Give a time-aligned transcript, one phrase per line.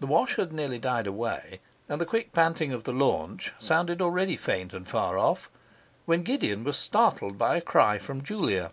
[0.00, 4.34] The wash had nearly died away, and the quick panting of the launch sounded already
[4.34, 5.50] faint and far off,
[6.06, 8.72] when Gideon was startled by a cry from Julia.